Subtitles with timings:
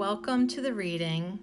[0.00, 1.38] Welcome to the reading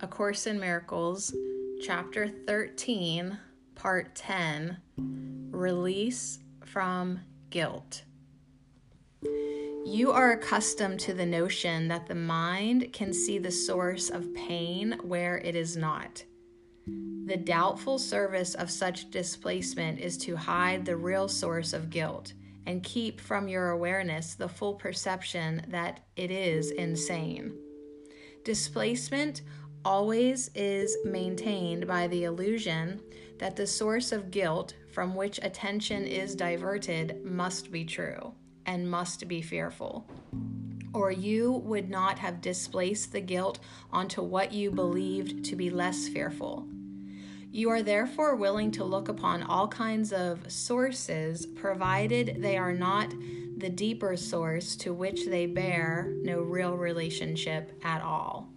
[0.00, 1.34] A Course in Miracles,
[1.80, 3.38] Chapter 13,
[3.74, 4.76] Part 10
[5.50, 8.02] Release from Guilt.
[9.86, 15.00] You are accustomed to the notion that the mind can see the source of pain
[15.02, 16.22] where it is not.
[17.24, 22.34] The doubtful service of such displacement is to hide the real source of guilt
[22.66, 27.56] and keep from your awareness the full perception that it is insane.
[28.46, 29.42] Displacement
[29.84, 33.00] always is maintained by the illusion
[33.38, 39.26] that the source of guilt from which attention is diverted must be true and must
[39.26, 40.08] be fearful.
[40.94, 43.58] Or you would not have displaced the guilt
[43.90, 46.68] onto what you believed to be less fearful.
[47.50, 53.12] You are therefore willing to look upon all kinds of sources, provided they are not
[53.56, 58.48] the deeper source to which they bear no real relationship at all.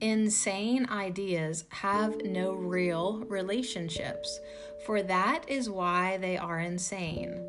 [0.00, 4.40] Insane ideas have no real relationships,
[4.84, 7.40] for that is why they are insane.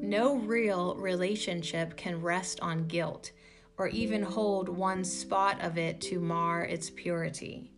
[0.00, 3.32] No real relationship can rest on guilt
[3.78, 7.72] or even hold one spot of it to mar its purity.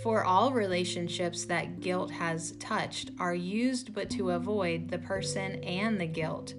[0.00, 6.00] For all relationships that guilt has touched are used but to avoid the person and
[6.00, 6.54] the guilt.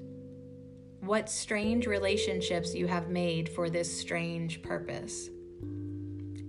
[1.01, 5.29] What strange relationships you have made for this strange purpose.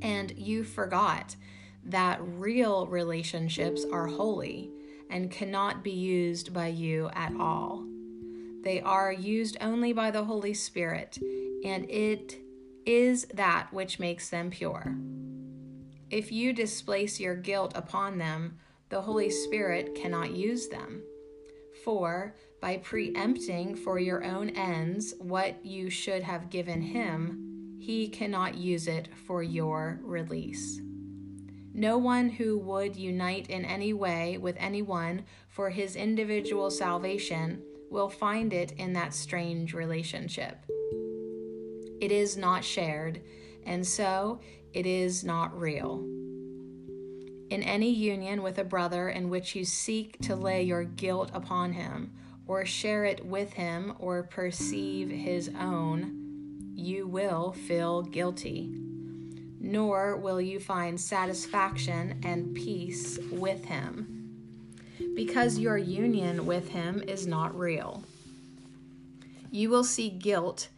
[0.02, 1.34] And you forgot
[1.86, 4.70] that real relationships are holy
[5.10, 7.84] and cannot be used by you at all.
[8.62, 11.18] They are used only by the Holy Spirit,
[11.64, 12.40] and it
[12.86, 14.96] is that which makes them pure.
[16.15, 21.03] If you displace your guilt upon them, the Holy Spirit cannot use them.
[21.83, 28.55] For by preempting for your own ends what you should have given Him, He cannot
[28.55, 30.81] use it for your release.
[31.73, 37.61] No one who would unite in any way with anyone for his individual salvation
[37.91, 40.64] will find it in that strange relationship.
[42.01, 43.20] It is not shared,
[43.67, 44.41] and so
[44.73, 46.05] it is not real.
[47.51, 51.73] In any union with a brother in which you seek to lay your guilt upon
[51.73, 52.11] him,
[52.47, 58.70] or share it with him, or perceive his own, you will feel guilty.
[59.61, 64.36] Nor will you find satisfaction and peace with him,
[65.14, 68.03] because your union with him is not real.
[69.51, 70.69] You will see guilt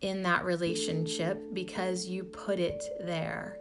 [0.00, 3.58] in that relationship because you put it there.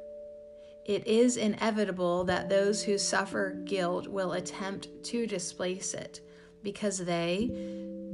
[0.85, 6.21] It is inevitable that those who suffer guilt will attempt to displace it
[6.63, 7.49] because they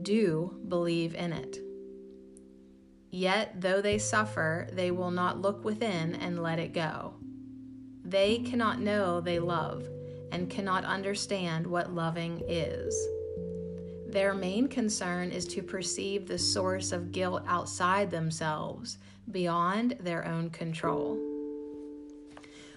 [0.02, 1.58] do believe in it.
[3.10, 7.16] Yet, though they suffer, they will not look within and let it go.
[8.06, 9.86] They cannot know they love
[10.32, 12.96] and cannot understand what loving is.
[14.12, 18.98] Their main concern is to perceive the source of guilt outside themselves,
[19.32, 21.18] beyond their own control.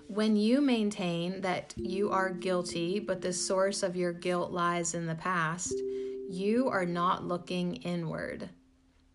[0.06, 5.06] When you maintain that you are guilty, but the source of your guilt lies in
[5.06, 5.74] the past,
[6.30, 8.48] you are not looking inward.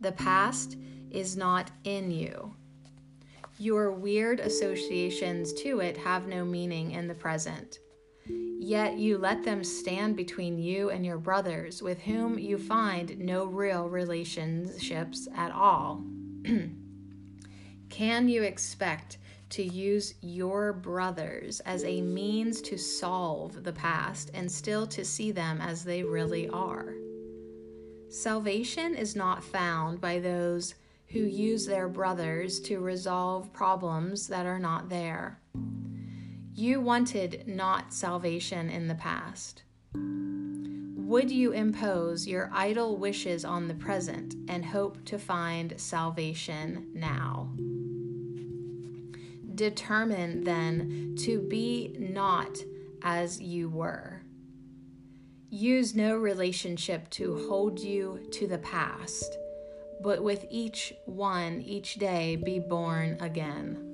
[0.02, 0.76] The past
[1.12, 2.54] is not in you.
[3.58, 7.80] Your weird associations to it have no meaning in the present.
[8.30, 13.46] Yet you let them stand between you and your brothers, with whom you find no
[13.46, 16.04] real relationships at all.
[17.90, 19.18] Can you expect
[19.50, 25.32] to use your brothers as a means to solve the past and still to see
[25.32, 26.94] them as they really are?
[28.10, 30.76] Salvation is not found by those
[31.08, 35.40] who use their brothers to resolve problems that are not there.
[36.60, 39.64] You wanted not salvation in the past.
[39.94, 47.54] Would you impose your idle wishes on the present and hope to find salvation now?
[49.56, 52.58] Determine then to be not
[53.04, 54.22] as you were.
[55.50, 59.38] Use no relationship to hold you to the past,
[60.02, 63.89] but with each one each day be born again.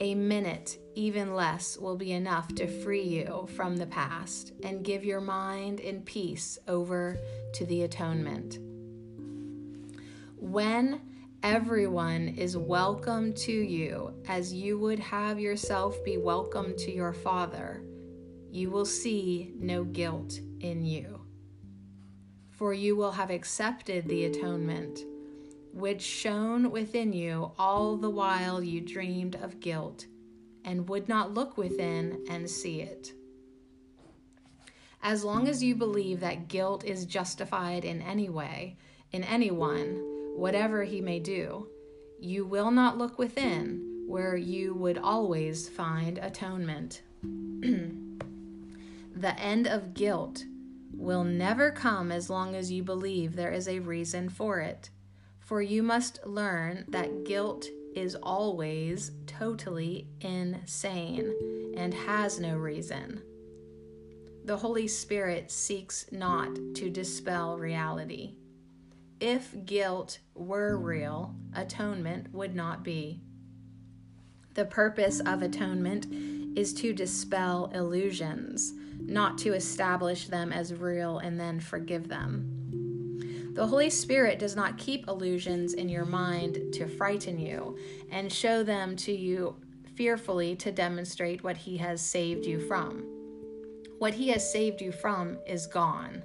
[0.00, 5.04] A minute, even less, will be enough to free you from the past and give
[5.04, 7.16] your mind in peace over
[7.52, 8.58] to the atonement.
[10.36, 11.00] When
[11.44, 17.84] everyone is welcome to you as you would have yourself be welcome to your Father,
[18.50, 21.20] you will see no guilt in you.
[22.50, 25.04] For you will have accepted the atonement
[25.74, 30.06] which shone within you all the while you dreamed of guilt
[30.64, 33.12] and would not look within and see it.
[35.02, 38.76] As long as you believe that guilt is justified in any way,
[39.10, 40.00] in anyone,
[40.36, 41.66] whatever he may do,
[42.20, 47.02] you will not look within where you would always find atonement.
[47.22, 48.20] the
[49.38, 50.44] end of guilt
[50.92, 54.90] will never come as long as you believe there is a reason for it.
[55.44, 61.34] For you must learn that guilt is always totally insane
[61.76, 63.20] and has no reason.
[64.46, 68.36] The Holy Spirit seeks not to dispel reality.
[69.20, 73.20] If guilt were real, atonement would not be.
[74.54, 76.06] The purpose of atonement
[76.56, 82.63] is to dispel illusions, not to establish them as real and then forgive them.
[83.54, 87.78] The Holy Spirit does not keep illusions in your mind to frighten you
[88.10, 89.54] and show them to you
[89.94, 93.04] fearfully to demonstrate what He has saved you from.
[93.98, 96.24] What He has saved you from is gone.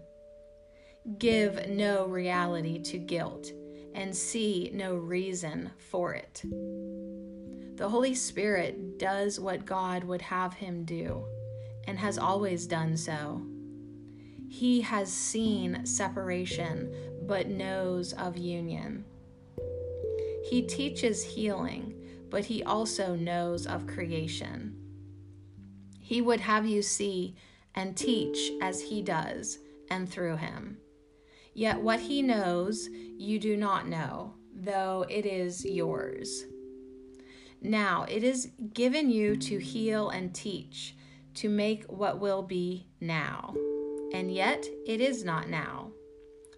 [1.19, 3.51] Give no reality to guilt
[3.93, 6.41] and see no reason for it.
[7.75, 11.23] The Holy Spirit does what God would have Him do
[11.87, 13.43] and has always done so.
[14.49, 16.91] He has seen separation
[17.29, 19.05] but knows of union.
[20.49, 21.93] He teaches healing,
[22.31, 24.75] but he also knows of creation.
[25.99, 27.35] He would have you see
[27.75, 29.59] and teach as he does
[29.91, 30.79] and through him.
[31.53, 36.45] Yet what he knows, you do not know, though it is yours.
[37.61, 40.95] Now it is given you to heal and teach,
[41.35, 43.53] to make what will be now.
[44.15, 45.91] And yet it is not now.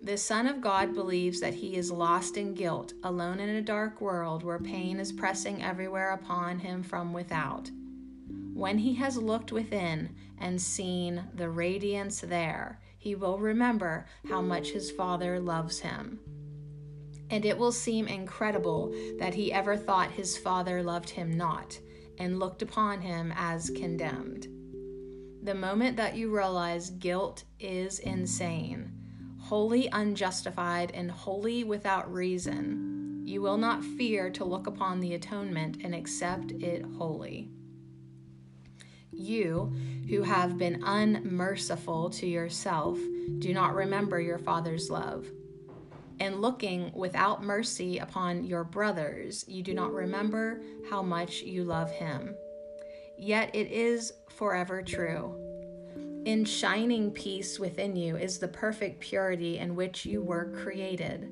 [0.04, 4.02] The Son of God believes that he is lost in guilt, alone in a dark
[4.02, 7.70] world where pain is pressing everywhere upon him from without.
[8.54, 14.70] When he has looked within and seen the radiance there, he will remember how much
[14.70, 16.20] his Father loves him.
[17.30, 21.80] And it will seem incredible that he ever thought his Father loved him not
[22.18, 24.48] and looked upon him as condemned.
[25.44, 28.91] The moment that you realize guilt is insane,
[29.52, 35.76] wholly unjustified and wholly without reason, you will not fear to look upon the atonement
[35.84, 37.50] and accept it wholly.
[39.12, 39.76] You,
[40.08, 42.98] who have been unmerciful to yourself,
[43.40, 45.28] do not remember your Father's love.
[46.22, 51.92] And looking without mercy upon your brothers, you do not remember how much you love
[51.92, 52.36] him.
[53.18, 55.41] Yet it is forever true
[56.26, 61.32] in shining peace within you is the perfect purity in which you were created.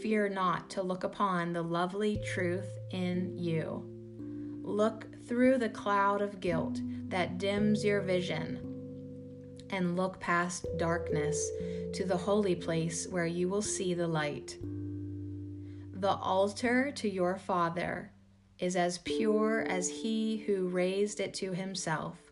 [0.00, 3.82] Fear not to look upon the lovely truth in you.
[4.62, 8.60] Look through the cloud of guilt that dims your vision
[9.70, 11.50] and look past darkness
[11.92, 14.56] to the holy place where you will see the light.
[15.92, 18.12] The altar to your Father
[18.60, 22.25] is as pure as he who raised it to himself.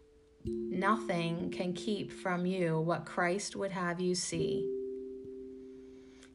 [0.45, 4.71] Nothing can keep from you what Christ would have you see.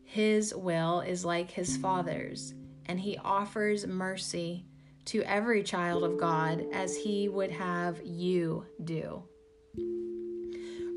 [0.03, 2.55] His will is like his Father's,
[2.87, 4.65] and he offers mercy
[5.05, 9.23] to every child of God as he would have you do.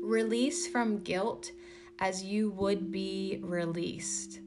[0.01, 1.51] Release from guilt
[1.99, 4.39] as you would be released.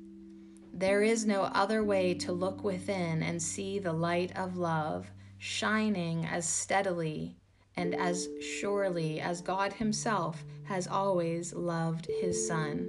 [0.72, 6.26] There is no other way to look within and see the light of love shining
[6.26, 7.36] as steadily
[7.76, 12.88] and as surely as God Himself has always loved His Son,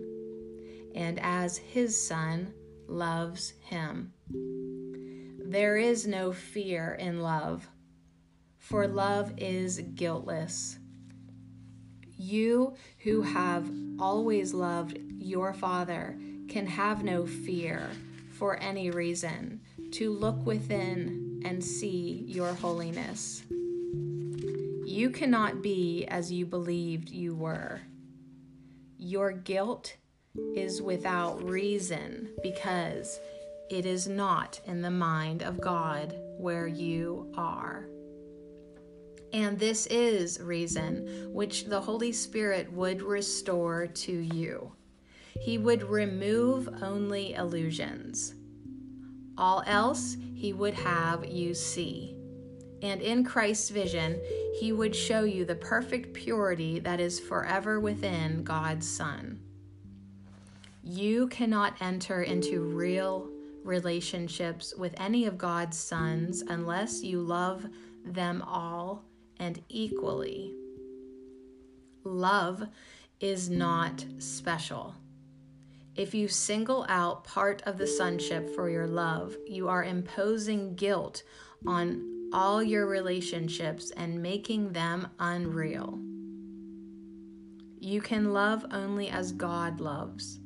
[0.96, 2.54] and as His Son
[2.88, 4.14] loves Him.
[5.50, 7.68] There is no fear in love,
[8.58, 10.80] for love is guiltless.
[12.18, 16.18] You who have always loved your Father
[16.50, 17.90] can have no fear
[18.30, 23.44] for any reason to look within and see your holiness.
[24.98, 27.82] You cannot be as you believed you were.
[28.98, 29.96] Your guilt
[30.56, 33.20] is without reason because
[33.70, 37.88] it is not in the mind of God where you are.
[39.34, 44.72] And this is reason which the Holy Spirit would restore to you.
[45.40, 48.34] He would remove only illusions.
[49.38, 52.17] All else he would have you see
[52.82, 54.20] and in Christ's vision,
[54.60, 59.40] he would show you the perfect purity that is forever within God's Son.
[60.84, 63.30] You cannot enter into real
[63.64, 67.66] relationships with any of God's sons unless you love
[68.06, 69.04] them all
[69.40, 70.54] and equally.
[72.04, 72.68] Love
[73.20, 74.96] is not special.
[75.96, 81.24] If you single out part of the sonship for your love, you are imposing guilt
[81.66, 86.00] on all your relationships and making them unreal.
[87.80, 90.40] You can love only as God loves.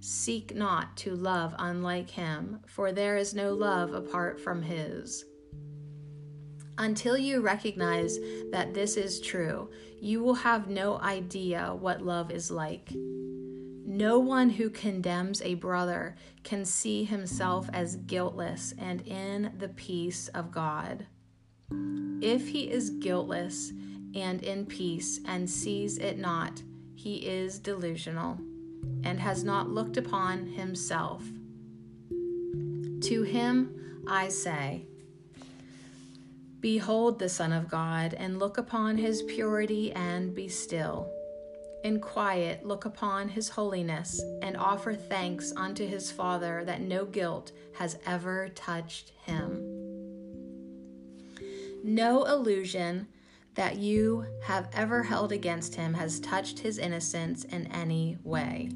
[0.00, 5.24] Seek not to love unlike Him, for there is no love apart from His.
[6.78, 8.18] Until you recognize
[8.52, 9.70] that this is true,
[10.00, 12.92] you will have no idea what love is like.
[13.98, 16.14] No one who condemns a brother
[16.44, 21.04] can see himself as guiltless and in the peace of God.
[22.22, 23.72] If he is guiltless
[24.14, 26.62] and in peace and sees it not,
[26.94, 28.38] he is delusional
[29.02, 31.24] and has not looked upon himself.
[32.10, 34.86] To him I say,
[36.60, 41.10] Behold the Son of God, and look upon his purity, and be still.
[41.88, 47.52] In quiet, look upon his holiness, and offer thanks unto his Father that no guilt
[47.76, 49.64] has ever touched him.
[51.82, 53.08] No illusion
[53.54, 58.68] that you have ever held against him has touched his innocence in any way.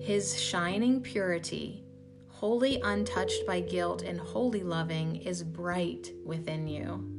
[0.00, 1.82] His shining purity
[2.28, 7.10] wholly untouched by guilt and wholly loving, is bright within you.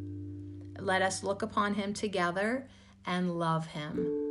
[0.79, 2.69] Let us look upon him together
[3.05, 4.24] and love him.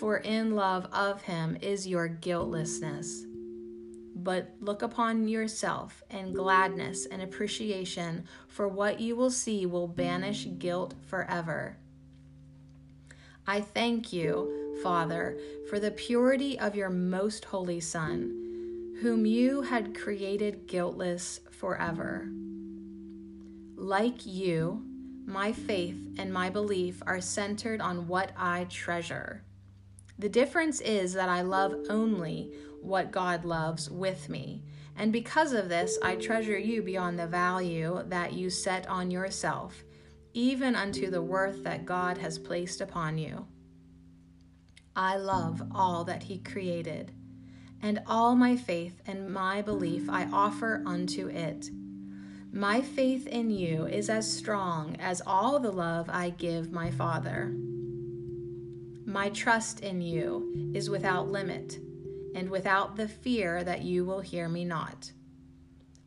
[0.00, 3.26] For in love of him is your guiltlessness.
[4.16, 10.48] But look upon yourself and gladness and appreciation, for what you will see will banish
[10.58, 11.76] guilt forever.
[13.46, 15.38] I thank you, Father,
[15.68, 22.26] for the purity of your most holy Son whom you had created guiltless forever.
[23.76, 24.82] Like you,
[25.26, 29.42] my faith and my belief are centered on what I treasure.
[30.20, 34.62] The difference is that I love only what God loves with me,
[34.94, 39.82] and because of this, I treasure you beyond the value that you set on yourself,
[40.34, 43.46] even unto the worth that God has placed upon you.
[44.94, 47.12] I love all that He created
[47.80, 51.70] and all my faith and my belief I offer unto it.
[52.52, 57.54] My faith in you is as strong as all the love I give my Father.
[59.10, 61.80] My trust in you is without limit,
[62.36, 65.10] and without the fear that you will hear me not.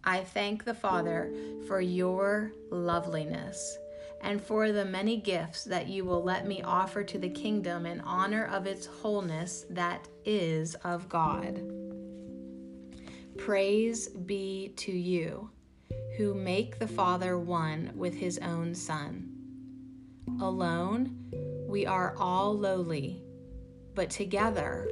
[0.06, 1.34] I thank the Father
[1.68, 3.78] for your loveliness
[4.22, 8.00] and for the many gifts that you will let me offer to the kingdom in
[8.00, 11.62] honor of its wholeness that is of God.
[13.38, 15.50] Praise be to you,
[16.16, 19.30] who make the Father one with his own Son.
[20.40, 21.20] Alone,
[21.74, 23.20] we are all lowly,
[23.96, 24.88] but together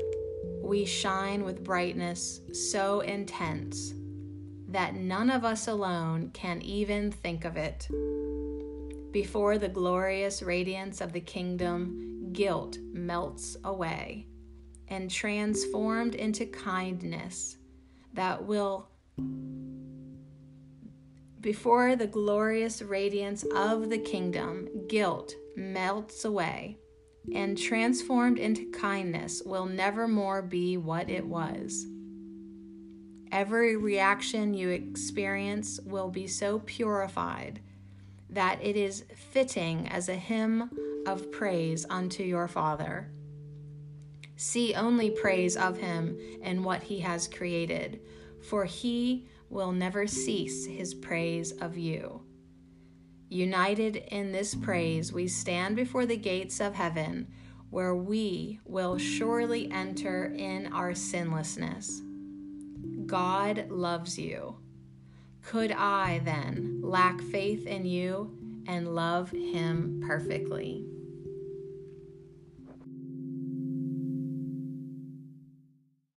[0.63, 3.93] we shine with brightness so intense
[4.67, 7.87] that none of us alone can even think of it.
[9.11, 14.25] Before the glorious radiance of the kingdom, guilt melts away
[14.87, 17.57] and transformed into kindness
[18.13, 18.89] that will,
[21.41, 26.77] before the glorious radiance of the kingdom, guilt melts away
[27.33, 31.85] and transformed into kindness will never more be what it was.
[33.31, 37.61] Every reaction you experience will be so purified
[38.29, 40.69] that it is fitting as a hymn
[41.05, 43.09] of praise unto your Father.
[44.35, 48.01] See only praise of him and what he has created,
[48.41, 52.21] for he will never cease his praise of you.
[53.31, 57.25] United in this praise, we stand before the gates of heaven,
[57.69, 62.01] where we will surely enter in our sinlessness.
[63.05, 64.57] God loves you.
[65.41, 70.90] Could I then lack faith in you and love him perfectly?